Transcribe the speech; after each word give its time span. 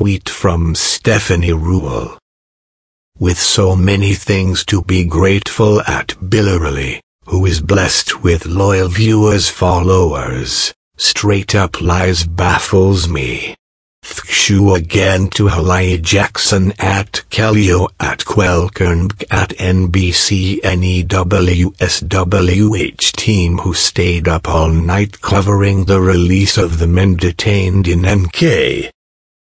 tweet 0.00 0.30
from 0.30 0.74
Stephanie 0.74 1.52
Ruhle. 1.52 2.16
With 3.18 3.38
so 3.38 3.76
many 3.76 4.14
things 4.14 4.64
to 4.64 4.80
be 4.80 5.04
grateful 5.04 5.82
at 5.82 6.16
Bill 6.30 6.48
O'Reilly, 6.48 7.02
who 7.26 7.44
is 7.44 7.60
blessed 7.60 8.22
with 8.22 8.46
loyal 8.46 8.88
viewers 8.88 9.50
followers, 9.50 10.72
straight 10.96 11.54
up 11.54 11.82
lies 11.82 12.24
baffles 12.24 13.10
me. 13.10 13.54
Thkshu 14.02 14.74
again 14.74 15.28
to 15.36 15.48
Hallie 15.48 15.98
Jackson 15.98 16.72
at 16.78 17.22
Kellyo 17.28 17.90
at 18.00 18.20
Quelkernb 18.20 19.12
at 19.30 19.50
NBC 19.50 20.62
NEWSWH 20.62 21.76
team 23.18 23.58
who 23.58 23.74
stayed 23.74 24.28
up 24.28 24.48
all 24.48 24.70
night 24.70 25.20
covering 25.20 25.84
the 25.84 26.00
release 26.00 26.56
of 26.56 26.78
the 26.78 26.86
men 26.86 27.16
detained 27.16 27.86
in 27.86 28.06
NK. 28.06 28.90